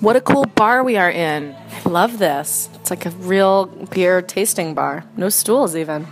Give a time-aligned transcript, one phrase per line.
[0.00, 1.54] What a cool bar we are in.
[1.54, 2.68] I love this.
[2.74, 5.04] It's like a real beer tasting bar.
[5.16, 6.06] No stools, even.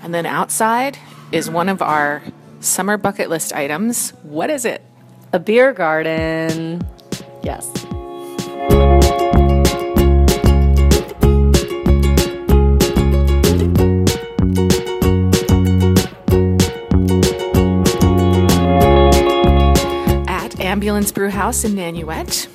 [0.00, 0.96] And then outside
[1.32, 2.22] is one of our
[2.60, 4.10] summer bucket list items.
[4.22, 4.82] What is it?
[5.32, 6.86] A beer garden.
[7.42, 7.68] Yes.
[20.28, 22.46] At Ambulance Brew House in Nanuet,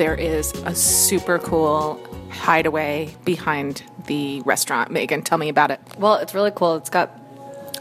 [0.00, 2.00] there is a super cool
[2.30, 4.90] hideaway behind the restaurant.
[4.90, 5.78] Megan, tell me about it.
[5.98, 6.76] Well, it's really cool.
[6.76, 7.10] It's got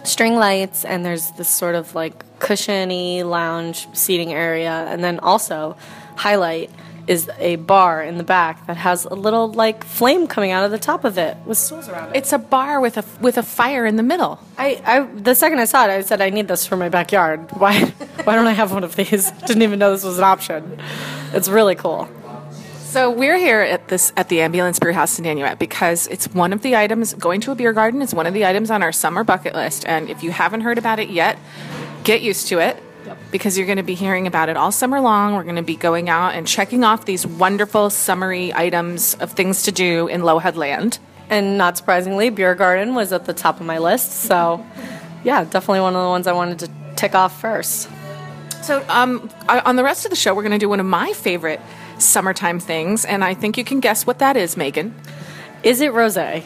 [0.04, 4.86] string lights, and there's this sort of like cushiony lounge seating area.
[4.90, 5.78] And then also,
[6.18, 6.70] highlight
[7.10, 10.70] is a bar in the back that has a little like flame coming out of
[10.70, 12.18] the top of it with stools around it.
[12.18, 14.40] It's a bar with a with a fire in the middle.
[14.60, 17.52] I, I the second I saw it, I said I need this for my backyard.
[17.54, 17.80] Why
[18.26, 19.32] why don't I have one of these?
[19.48, 20.80] Didn't even know this was an option.
[21.34, 22.08] It's really cool.
[22.78, 26.54] So we're here at this at the Ambulance Brew House in Nanuet because it's one
[26.54, 28.92] of the items going to a beer garden is one of the items on our
[28.92, 29.84] summer bucket list.
[29.88, 31.40] And if you haven't heard about it yet,
[32.04, 32.84] get used to it
[33.32, 35.36] because you're going to be hearing about it all summer long.
[35.36, 39.64] We're going to be going out and checking off these wonderful summery items of things
[39.64, 41.00] to do in lohud Land.
[41.30, 44.12] And not surprisingly, beer garden was at the top of my list.
[44.12, 44.66] So,
[45.24, 47.90] yeah, definitely one of the ones I wanted to tick off first.
[48.64, 51.14] So, um, on the rest of the show, we're going to do one of my
[51.14, 51.62] favorite
[52.00, 54.96] summertime things, and I think you can guess what that is, Megan.
[55.64, 56.44] Is it rosé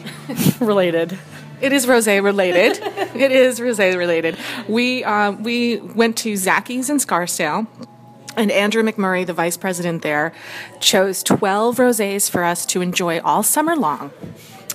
[0.60, 1.18] related?
[1.64, 2.78] It is rosé related.
[3.14, 4.36] it is rosé related.
[4.68, 7.66] We uh, we went to Zachys in Scarsdale.
[8.36, 10.32] And Andrew McMurray, the vice president there,
[10.80, 14.10] chose 12 rosés for us to enjoy all summer long.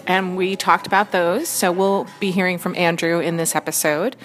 [0.08, 1.50] And we talked about those.
[1.50, 4.16] So we'll be hearing from Andrew in this episode.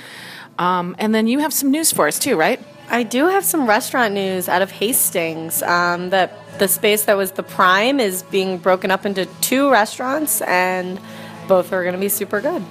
[0.59, 2.61] Um, and then you have some news for us too, right?
[2.89, 5.63] I do have some restaurant news out of Hastings.
[5.63, 10.41] Um, that the space that was the prime is being broken up into two restaurants,
[10.43, 11.01] and
[11.47, 12.63] both are going to be super good.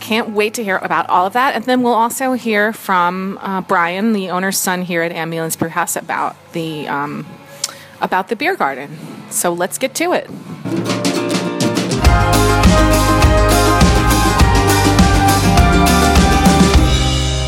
[0.00, 1.54] Can't wait to hear about all of that.
[1.54, 5.68] And then we'll also hear from uh, Brian, the owner's son here at Ambulance Brew
[5.68, 7.26] House, about the um,
[8.00, 8.96] about the beer garden.
[9.30, 10.28] So let's get to it.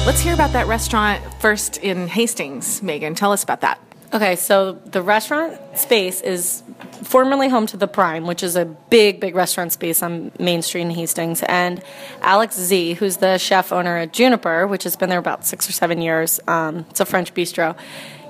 [0.04, 2.82] Let's hear about that restaurant first in Hastings.
[2.82, 3.80] Megan, tell us about that.
[4.12, 6.62] Okay, so the restaurant space is
[7.02, 10.82] formerly home to the Prime, which is a big, big restaurant space on Main Street
[10.82, 11.42] in Hastings.
[11.44, 11.82] And
[12.20, 15.72] Alex Sze, who's the chef owner at Juniper, which has been there about six or
[15.72, 17.76] seven years, um, it's a French bistro.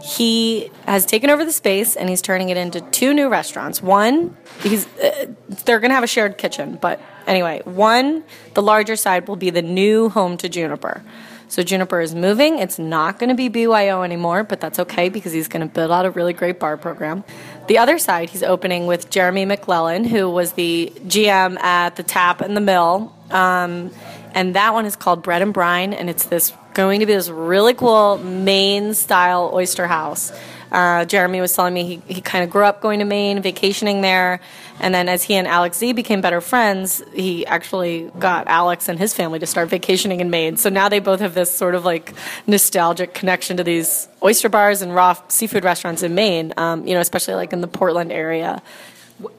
[0.02, 3.80] He has taken over the space and he's turning it into two new restaurants.
[3.80, 5.26] One, he's uh,
[5.64, 9.50] they're going to have a shared kitchen, but anyway, one, the larger side will be
[9.50, 11.04] the new home to Juniper.
[11.52, 12.58] So Juniper is moving.
[12.60, 15.90] It's not going to be BYO anymore, but that's okay because he's going to build
[15.90, 17.24] out a really great bar program.
[17.68, 22.40] The other side, he's opening with Jeremy McClellan, who was the GM at the Tap
[22.40, 23.14] and the Mill.
[23.30, 23.90] Um,
[24.32, 27.28] and that one is called Bread and Brine, and it's this going to be this
[27.28, 30.32] really cool Maine style oyster house.
[30.70, 34.00] Uh, Jeremy was telling me he, he kind of grew up going to Maine, vacationing
[34.00, 34.40] there,
[34.80, 38.98] and then as he and Alex Sze became better friends, he actually got Alex and
[38.98, 40.56] his family to start vacationing in Maine.
[40.56, 42.14] So now they both have this sort of like
[42.46, 46.54] nostalgic connection to these oyster bars and raw seafood restaurants in Maine.
[46.56, 48.62] Um, you know, especially like in the Portland area.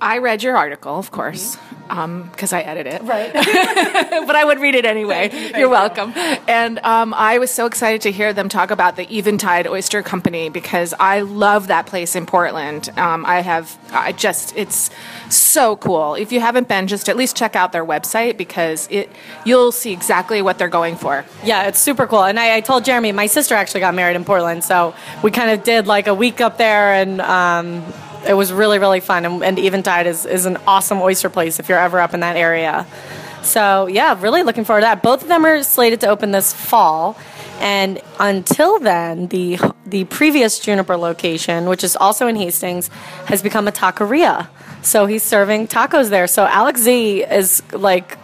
[0.02, 1.58] I read your article, of course,
[1.88, 3.02] because I edit it.
[3.04, 3.32] Right.
[3.34, 5.52] but I would read it anyway.
[5.56, 6.14] You're welcome.
[6.48, 10.50] And um, I was so excited to hear them talk about the Eventide Oyster Company
[10.50, 12.90] because I love that place in Portland.
[12.98, 14.90] Um, I have, I just, it's
[15.30, 16.16] so cool.
[16.16, 19.10] If you haven't been, just at least check out their website because it,
[19.46, 21.26] you'll see exactly what they're going for.
[21.44, 22.24] Yeah, it's super cool.
[22.24, 25.52] And I, I told Jeremy, my sister actually got married in Portland, so we kind
[25.52, 27.84] of did like a week up there, and um,
[28.28, 29.26] it was really, really fun.
[29.26, 32.36] And, and Eventide is, is an awesome oyster place if you're ever up in that
[32.36, 32.86] area.
[33.44, 35.04] So, yeah, really looking forward to that.
[35.04, 37.18] Both of them are slated to open this fall.
[37.60, 42.88] And until then, the the previous Juniper location, which is also in Hastings,
[43.26, 44.48] has become a taqueria.
[44.82, 46.28] So he's serving tacos there.
[46.28, 48.18] So Alex Sze is like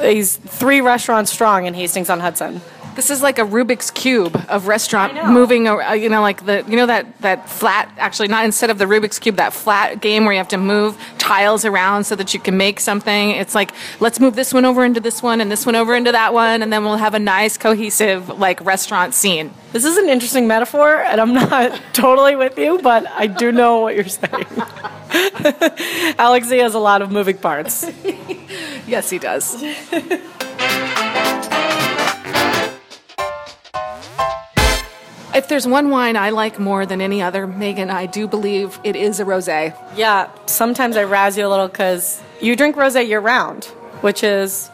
[0.00, 2.60] he's three restaurants strong in Hastings on Hudson.
[2.96, 5.68] This is like a Rubik's cube of restaurant moving.
[5.68, 7.90] uh, You know, like the you know that that flat.
[7.98, 10.96] Actually, not instead of the Rubik's cube, that flat game where you have to move
[11.18, 13.30] tiles around so that you can make something.
[13.32, 16.10] It's like let's move this one over into this one and this one over into
[16.12, 19.52] that one, and then we'll have a nice cohesive like restaurant scene.
[19.72, 23.80] This is an interesting metaphor, and I'm not totally with you, but I do know
[23.80, 24.46] what you're saying.
[26.18, 27.84] Alex Sze has a lot of moving parts.
[28.88, 29.56] Yes, he does.
[35.36, 38.96] If there's one wine I like more than any other, Megan, I do believe it
[38.96, 39.76] is a rosé.
[39.94, 43.66] Yeah, sometimes I razz you a little because you drink rosé year round,
[44.00, 44.70] which is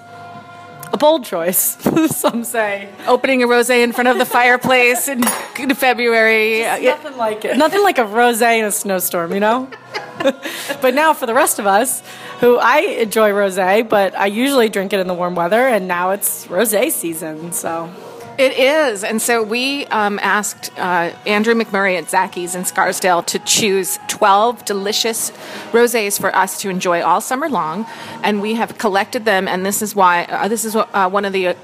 [0.93, 1.76] a bold choice,
[2.17, 2.88] some say.
[3.09, 5.25] Opening a rosé in front of the fireplace in,
[5.75, 6.61] February.
[6.61, 6.79] yeah.
[6.79, 7.56] Nothing like it.
[7.56, 9.69] Nothing like a rosé in a snowstorm, you know?
[10.81, 12.05] but now for the rest of us,
[12.38, 16.11] who I enjoy rosé, but I usually drink it in the warm weather, and now
[16.11, 17.93] it's rosé season, so.
[18.43, 19.05] It is.
[19.05, 24.65] And so we um, asked uh, Andrew McMurray at Zachys in Scarsdale to choose 12
[24.65, 25.31] delicious
[25.71, 27.87] rosés for us to enjoy all summer long.
[28.25, 31.33] And we have collected them, and this is why, uh, this is uh, one of
[31.33, 31.55] the uh,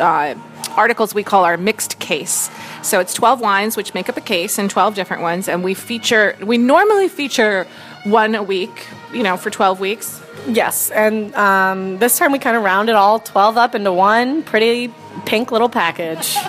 [0.00, 0.34] uh,
[0.70, 2.50] articles we call our mixed case.
[2.82, 5.46] So it's 12 wines, which make up a case, and 12 different ones.
[5.46, 7.64] And we feature, we normally feature
[8.02, 10.20] one a week, you know, for 12 weeks.
[10.48, 14.92] Yes, and um, this time we kind of rounded all 12 up into one pretty
[15.26, 16.36] pink little package.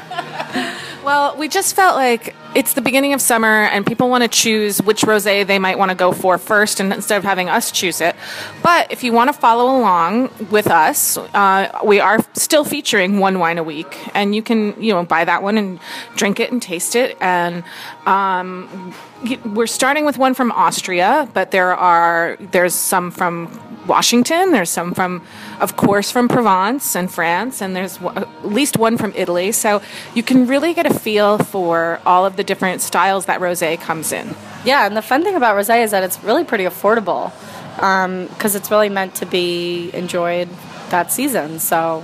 [1.04, 4.82] Well, we just felt like it's the beginning of summer and people want to choose
[4.82, 8.00] which rosé they might want to go for first and instead of having us choose
[8.00, 8.16] it.
[8.62, 13.40] But if you want to follow along with us, uh, we are still featuring one
[13.40, 15.78] wine a week and you can, you know, buy that one and
[16.16, 17.66] drink it and taste it and
[18.06, 18.94] um,
[19.46, 24.94] we're starting with one from Austria, but there are there's some from Washington, there's some
[24.94, 25.22] from
[25.60, 29.52] of course from Provence and France and there's at least one from Italy.
[29.52, 29.82] So
[30.14, 34.12] you can really get a feel for all of the different styles that rosé comes
[34.12, 34.36] in.
[34.66, 37.32] Yeah, and the fun thing about rosé is that it's really pretty affordable
[37.82, 40.50] um, because it's really meant to be enjoyed
[40.90, 41.60] that season.
[41.60, 42.04] So,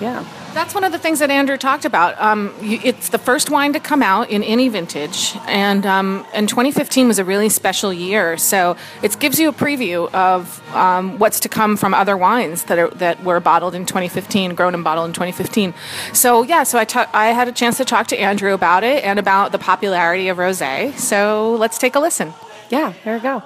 [0.00, 0.24] yeah.
[0.58, 2.20] That's one of the things that Andrew talked about.
[2.20, 7.06] Um, it's the first wine to come out in any vintage, and um, and 2015
[7.06, 8.36] was a really special year.
[8.36, 12.76] So it gives you a preview of um, what's to come from other wines that
[12.76, 15.74] are that were bottled in 2015, grown and bottled in 2015.
[16.12, 19.20] So yeah, so I I had a chance to talk to Andrew about it and
[19.20, 20.92] about the popularity of rosé.
[20.98, 22.34] So let's take a listen.
[22.68, 23.44] Yeah, here we go.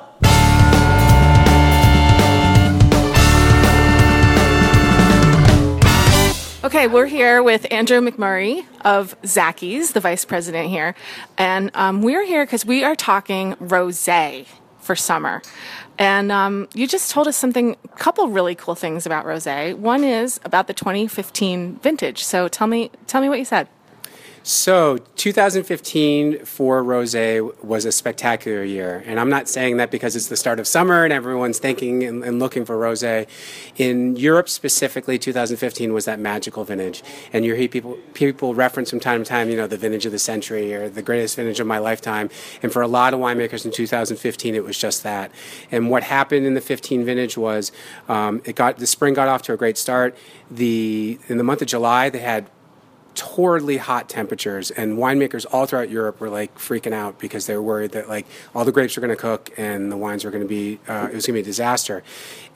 [6.64, 10.94] Okay, we're here with Andrew McMurray of Zachys, the vice president here,
[11.36, 14.46] and um, we're here because we are talking rosé
[14.78, 15.42] for summer.
[15.98, 19.74] And um, you just told us something, a couple really cool things about rosé.
[19.74, 22.22] One is about the 2015 vintage.
[22.22, 23.66] So tell me, tell me what you said.
[24.44, 30.26] So, 2015 for Rosé was a spectacular year, and I'm not saying that because it's
[30.26, 33.28] the start of summer and everyone's thinking and, and, looking for Rosé.
[33.76, 38.98] In Europe specifically, 2015 was that magical vintage, and you hear people people reference from
[38.98, 41.68] time to time, you know, the vintage of the century or the greatest vintage of
[41.68, 42.28] my lifetime.
[42.64, 45.30] And for a lot of winemakers in 2015, it was just that.
[45.70, 47.70] And what happened in the 15 vintage was
[48.08, 50.16] um, it got the spring got off to a great start.
[50.50, 52.50] The in the month of July, they had
[53.14, 57.62] torridly hot temperatures and winemakers all throughout Europe were like freaking out because they were
[57.62, 60.42] worried that like all the grapes were going to cook and the wines were going
[60.42, 62.02] to be uh, it was going to be a disaster.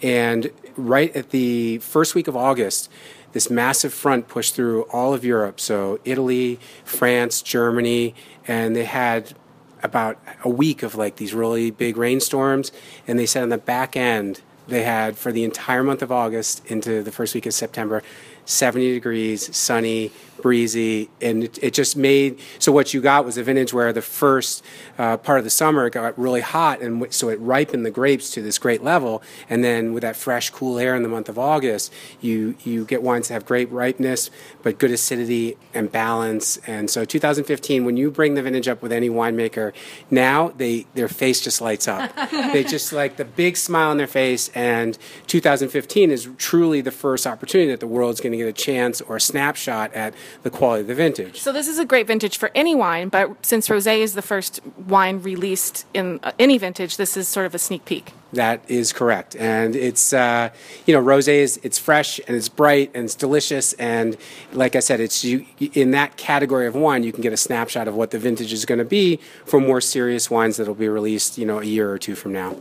[0.03, 2.91] And right at the first week of August
[3.33, 5.61] this massive front pushed through all of Europe.
[5.61, 8.15] So Italy France Germany
[8.49, 9.35] and they had
[9.83, 12.73] about a week of like these really big rainstorms.
[13.07, 16.65] And they said on the back end they had for the entire month of August
[16.67, 18.03] into the first week of September
[18.47, 20.13] 70 degrees, sunny,
[20.43, 24.03] breezy, and it, it, just made so what you got was a vintage where the
[24.03, 24.65] first
[24.99, 27.91] uh, part of the summer it got really hot, and w- so it ripened the
[27.91, 29.23] grapes to this great level.
[29.49, 33.03] And then with that fresh, cool air in the month of August, you you get
[33.03, 34.31] wines that have great ripeness,
[34.63, 36.57] but good acidity and balance.
[36.67, 39.73] And so 2015, when you bring the vintage up with any winemaker,
[40.11, 42.11] now they their face just lights up.
[42.31, 44.49] they just like the big smile on their face.
[44.55, 49.01] And 2015 is truly the first opportunity that the world's going to get a chance
[49.01, 51.41] or a snapshot at the quality of the vintage.
[51.41, 54.61] So this is a great vintage for any wine, but since rosé is the first
[54.87, 58.13] wine released in uh, any vintage, this is sort of a sneak peek.
[58.33, 60.51] That is correct, and it's uh,
[60.85, 64.17] you know rosé is it's fresh and it's bright and it's delicious, and
[64.53, 67.87] like I said, it's you in that category of wine you can get a snapshot
[67.89, 70.89] of what the vintage is going to be for more serious wines that will be
[70.89, 72.57] released you know a year or two from now.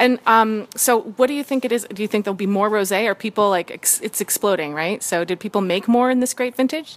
[0.00, 1.86] And um, so, what do you think it is?
[1.92, 3.06] Do you think there'll be more rosé?
[3.06, 5.02] Or people like ex- it's exploding, right?
[5.02, 6.96] So, did people make more in this great vintage?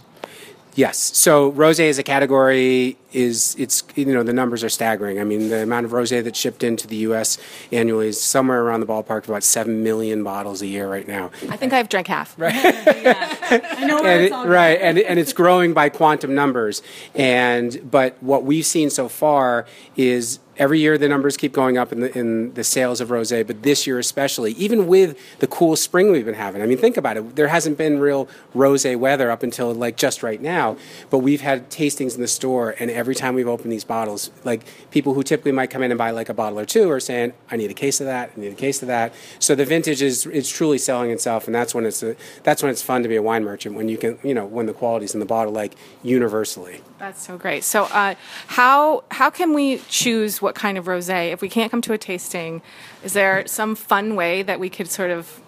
[0.74, 0.98] Yes.
[0.98, 2.96] So rosé is a category.
[3.14, 5.20] Is it's you know the numbers are staggering.
[5.20, 7.38] I mean, the amount of rosé that's shipped into the U.S.
[7.72, 11.30] annually is somewhere around the ballpark of about seven million bottles a year right now.
[11.48, 12.38] I think I've drank half.
[12.38, 12.54] Right.
[12.56, 16.82] I know where and it's it, all right, and and it's growing by quantum numbers.
[17.14, 19.66] And but what we've seen so far
[19.96, 23.46] is every year the numbers keep going up in the in the sales of rosé,
[23.46, 26.62] but this year especially, even with the cool spring we've been having.
[26.62, 27.36] I mean, think about it.
[27.36, 30.76] There hasn't been real rosé weather up until like just right now,
[31.10, 34.62] but we've had tastings in the store, and every time we've opened these bottles, like
[34.90, 37.32] people who typically might come in and buy like a bottle or two are saying,
[37.50, 38.30] "I need a case of that.
[38.36, 41.54] I need a case of that." So the vintage is it's truly selling itself, and
[41.54, 43.98] that's when it's a, that's when it's fun to be a wine merchant when you
[43.98, 46.80] can you know when the quality's in the bottle like universally.
[46.98, 47.64] That's so great.
[47.64, 48.14] So, uh,
[48.46, 51.98] how how can we choose what kind of rosé if we can't come to a
[51.98, 52.62] tasting?
[53.02, 55.40] Is there some fun way that we could sort of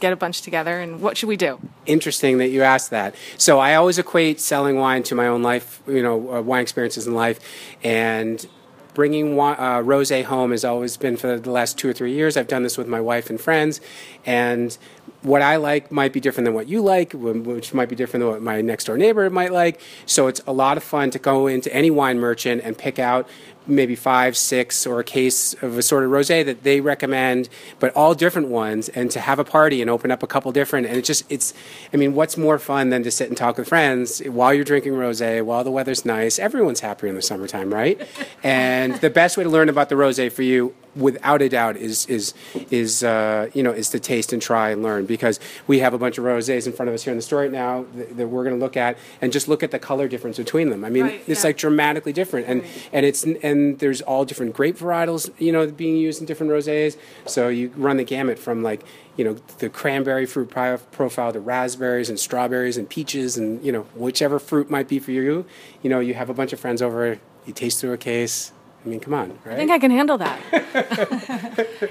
[0.00, 1.58] get a bunch together, and what should we do?
[1.88, 3.14] interesting that you asked that.
[3.36, 7.06] So I always equate selling wine to my own life, you know, uh, wine experiences
[7.06, 7.40] in life,
[7.82, 8.46] and
[8.94, 12.36] bringing uh, rosé home has always been for the last two or three years.
[12.36, 13.80] I've done this with my wife and friends,
[14.26, 14.76] and
[15.22, 18.30] what I like might be different than what you like, which might be different than
[18.30, 19.80] what my next door neighbor might like.
[20.06, 23.28] So it's a lot of fun to go into any wine merchant and pick out
[23.68, 27.48] maybe five, six, or a case of assorted rosé that they recommend,
[27.78, 30.86] but all different ones, and to have a party and open up a couple different.
[30.86, 31.54] And it just, it's,
[31.92, 34.94] I mean, what's more fun than to sit and talk with friends while you're drinking
[34.94, 36.38] rosé, while the weather's nice?
[36.38, 38.00] Everyone's happier in the summertime, right?
[38.42, 42.06] and the best way to learn about the rosé for you, without a doubt, is
[42.06, 42.34] is
[42.70, 45.98] is uh, you know is to taste and try and learn because we have a
[45.98, 48.28] bunch of rosés in front of us here in the store right now that, that
[48.28, 50.84] we're going to look at and just look at the color difference between them.
[50.84, 51.48] I mean, Right, it's yeah.
[51.48, 55.96] like dramatically different, and and it's and there's all different grape varietals, you know, being
[55.96, 56.96] used in different rosés.
[57.26, 58.82] So you run the gamut from like
[59.16, 63.82] you know the cranberry fruit profile to raspberries and strawberries and peaches and you know
[63.94, 65.44] whichever fruit might be for you.
[65.82, 68.52] You know, you have a bunch of friends over, you taste through a case.
[68.84, 69.54] I mean, come on, right?
[69.54, 70.40] I think I can handle that.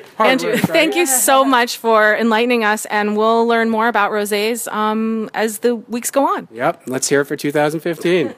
[0.19, 0.69] Andrew, work, right?
[0.69, 5.59] thank you so much for enlightening us, and we'll learn more about rosés um, as
[5.59, 6.47] the weeks go on.
[6.51, 8.33] Yep, let's hear it for 2015.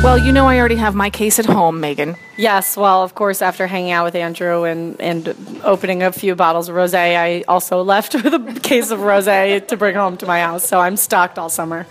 [0.00, 2.14] Well, you know, I already have my case at home, Megan.
[2.36, 6.68] Yes, well, of course, after hanging out with Andrew and, and opening a few bottles
[6.68, 10.40] of rosé, I also left with a case of rosé to bring home to my
[10.40, 10.66] house.
[10.66, 11.86] So I'm stocked all summer.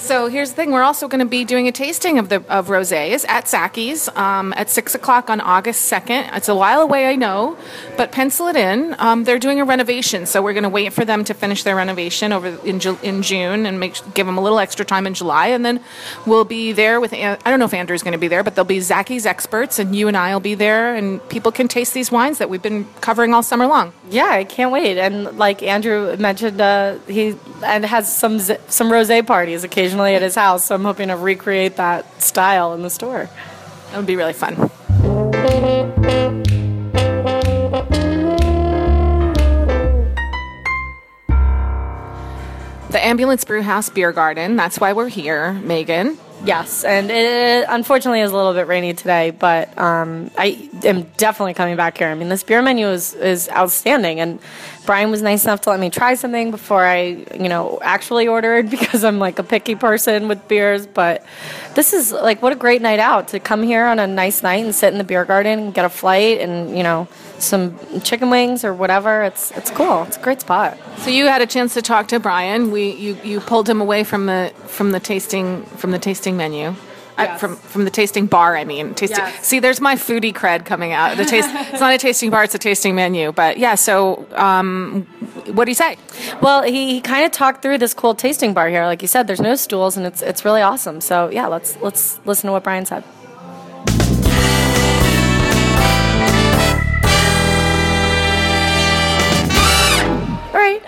[0.00, 2.68] So here's the thing: we're also going to be doing a tasting of the of
[2.68, 6.24] rosés at Zachys um, at six o'clock on August second.
[6.32, 7.58] It's a while away, I know,
[7.98, 8.96] but pencil it in.
[8.98, 11.76] Um, they're doing a renovation, so we're going to wait for them to finish their
[11.76, 15.48] renovation over in in June and make give them a little extra time in July,
[15.48, 15.80] and then
[16.26, 17.12] we'll be there with.
[17.12, 19.94] I don't know if Andrew's going to be there, but there'll be Zachys experts, and
[19.94, 22.86] you and I will be there, and people can taste these wines that we've been
[23.02, 23.92] covering all summer long.
[24.08, 24.96] Yeah, I can't wait.
[24.96, 30.34] And like Andrew mentioned, uh, he and has some some rosé parties occasionally at his
[30.34, 30.64] house.
[30.66, 33.28] So I'm hoping to recreate that style in the store.
[33.90, 34.70] That would be really fun.
[42.90, 44.56] The Ambulance Brewhouse Beer Garden.
[44.56, 46.18] That's why we're here, Megan.
[46.42, 51.52] Yes, and it unfortunately is a little bit rainy today, but um, I am definitely
[51.52, 52.08] coming back here.
[52.08, 54.38] I mean, this beer menu is, is outstanding, and
[54.86, 58.70] Brian was nice enough to let me try something before I, you know, actually ordered
[58.70, 60.86] because I'm like a picky person with beers.
[60.86, 61.24] But
[61.74, 64.64] this is like what a great night out to come here on a nice night
[64.64, 67.08] and sit in the beer garden and get a flight and you know
[67.38, 69.22] some chicken wings or whatever.
[69.22, 70.02] It's it's cool.
[70.04, 70.78] It's a great spot.
[70.98, 72.70] So you had a chance to talk to Brian.
[72.70, 76.74] We you, you pulled him away from the from the tasting from the tasting menu.
[77.20, 77.40] Uh, Yes.
[77.40, 79.18] from from the tasting bar, I mean, tasting.
[79.18, 79.46] Yes.
[79.46, 81.16] See, there's my foodie cred coming out.
[81.16, 81.48] The taste.
[81.52, 83.32] it's not a tasting bar; it's a tasting menu.
[83.32, 83.74] But yeah.
[83.74, 85.06] So, um,
[85.52, 85.96] what do you say?
[86.40, 88.84] Well, he, he kind of talked through this cool tasting bar here.
[88.86, 91.00] Like you said, there's no stools, and it's it's really awesome.
[91.00, 93.04] So yeah, let's let's listen to what Brian said.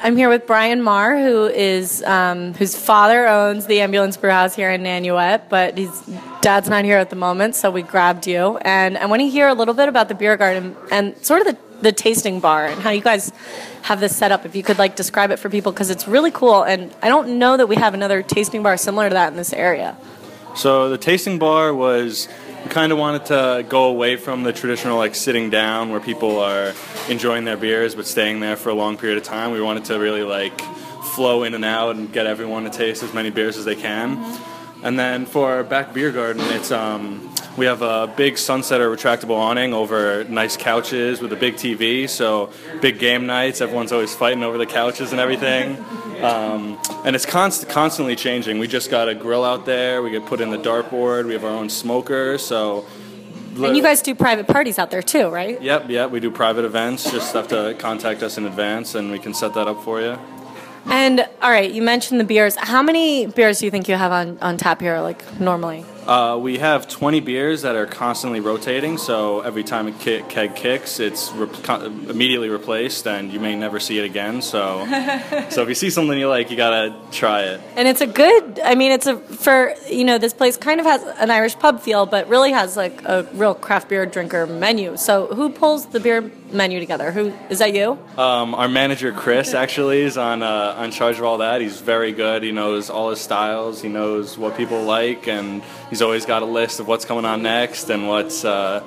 [0.05, 4.53] I'm here with Brian Marr, who is um, whose father owns the Ambulance Brew House
[4.53, 6.03] here in Nanuet, but his
[6.41, 8.59] dad's not here at the moment, so we grabbed you.
[8.63, 11.47] And I want to hear a little bit about the beer garden and sort of
[11.47, 13.31] the, the tasting bar and how you guys
[13.83, 14.45] have this set up.
[14.45, 17.39] If you could like describe it for people, because it's really cool, and I don't
[17.39, 19.97] know that we have another tasting bar similar to that in this area.
[20.57, 22.27] So the tasting bar was
[22.65, 26.39] we kind of wanted to go away from the traditional like sitting down where people
[26.39, 26.75] are
[27.09, 29.51] enjoying their beers but staying there for a long period of time.
[29.51, 30.61] We wanted to really like
[31.15, 34.39] flow in and out and get everyone to taste as many beers as they can.
[34.83, 39.37] And then for our back beer garden, it's um, we have a big sunsetter retractable
[39.37, 42.09] awning over nice couches with a big TV.
[42.09, 45.77] So big game nights, everyone's always fighting over the couches and everything.
[46.23, 48.59] Um, and it's const- constantly changing.
[48.59, 50.03] We just got a grill out there.
[50.03, 51.27] We get put in the dartboard.
[51.27, 52.39] We have our own smoker.
[52.39, 52.87] So.
[53.57, 55.61] And you guys do private parties out there too, right?
[55.61, 56.11] Yep, yep.
[56.11, 57.11] We do private events.
[57.11, 60.19] Just have to contact us in advance, and we can set that up for you.
[60.87, 62.57] And all right, you mentioned the beers.
[62.57, 65.85] How many beers do you think you have on, on tap here, like normally?
[66.07, 70.57] Uh, we have 20 beers that are constantly rotating, so every time a ki- keg
[70.57, 74.43] kicks, it's re- con- immediately replaced, and you may never see it again.
[74.43, 74.85] So,
[75.51, 77.61] so if you see something you like, you gotta try it.
[77.77, 78.61] And it's a good.
[78.65, 81.81] I mean, it's a for you know this place kind of has an Irish pub
[81.81, 84.97] feel, but really has like a real craft beer drinker menu.
[84.97, 87.11] So who pulls the beer menu together?
[87.13, 87.75] Who is that?
[87.75, 87.99] You?
[88.19, 91.61] Um, our manager Chris actually is on uh, on charge of all that.
[91.61, 92.43] He's very good.
[92.43, 93.81] He knows all his styles.
[93.83, 97.43] He knows what people like, and he's always got a list of what's coming on
[97.43, 98.81] next and what's uh,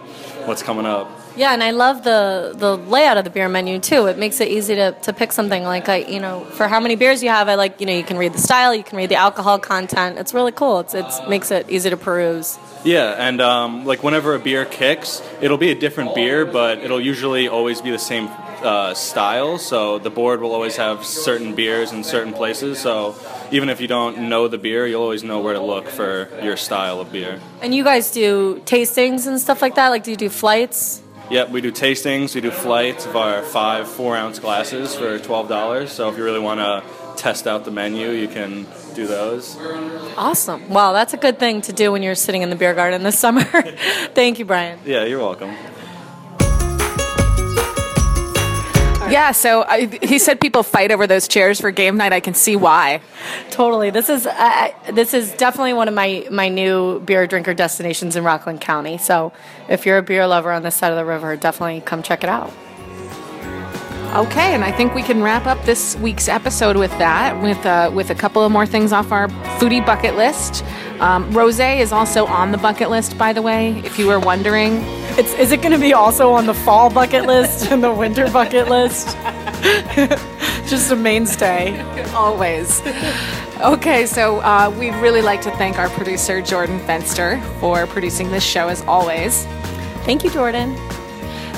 [0.46, 1.10] what's coming up.
[1.38, 4.06] Yeah, and I love the the layout of the beer menu too.
[4.06, 6.96] It makes it easy to, to pick something like I you know for how many
[6.96, 7.50] beers you have.
[7.50, 10.18] I like you know you can read the style, you can read the alcohol content.
[10.18, 10.80] It's really cool.
[10.80, 12.58] It's it's makes it easy to peruse.
[12.86, 17.01] Yeah, and um, like whenever a beer kicks, it'll be a different beer, but it'll
[17.01, 18.30] usually always be the same
[18.62, 19.58] uh, style.
[19.58, 22.77] So the board will always have certain beers in certain places.
[22.77, 23.15] So
[23.51, 26.58] even if you don't know the beer, you'll always know where to look for your
[26.58, 27.42] style of beer.
[27.62, 29.89] And you guys do tastings and stuff like that.
[29.89, 31.01] Like, do you do flights?
[31.32, 32.36] Yep, we do tastings.
[32.36, 35.92] We do flights of our five four ounce glasses for twelve dollars.
[35.92, 36.84] So if you really want to
[37.18, 39.58] test out the menu, you can do those.
[40.18, 40.70] Awesome.
[40.70, 43.20] Wow, that's a good thing to do when you're sitting in the beer garden this
[43.20, 43.44] summer.
[44.14, 44.80] Thank you, Brian.
[44.86, 45.54] Yeah, you're welcome.
[49.08, 52.12] Yeah, so I, he said people fight over those chairs for game night.
[52.12, 53.02] I can see why.
[53.52, 53.92] Totally.
[53.92, 58.24] This is uh, this is definitely one of my my new beer drinker destinations in
[58.24, 58.98] Rockland County.
[58.98, 59.32] So
[59.70, 62.30] if you're a beer lover on this side of the river, definitely come check it
[62.30, 62.52] out.
[64.16, 67.92] Okay, and I think we can wrap up this week's episode with that, with uh,
[67.94, 69.28] with a couple of more things off our
[69.60, 70.64] foodie bucket list.
[71.02, 74.78] Um, rosé is also on the bucket list, by the way, if you were wondering.
[75.18, 78.32] It's is it going to be also on the fall bucket list and the winter
[78.32, 79.18] bucket list?
[80.66, 81.78] Just a mainstay.
[82.14, 82.82] Always.
[83.60, 88.46] Okay, so uh, we'd really like to thank our producer, Jordan Fenster, for producing this
[88.46, 89.44] show as always.
[90.06, 90.74] Thank you, Jordan.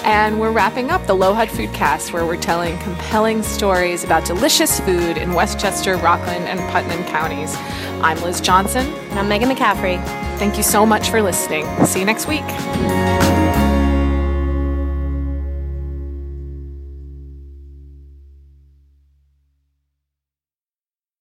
[0.04, 5.18] And we're wrapping up the lohud Foodcast, where we're telling compelling stories about delicious food
[5.18, 7.56] in Westchester, Rockland, and Putnam counties.
[8.01, 8.86] I'm Liz Johnson.
[9.10, 10.04] And I'm Megan McCaffrey.
[10.38, 11.66] Thank you so much for listening.
[11.86, 13.26] See you next week.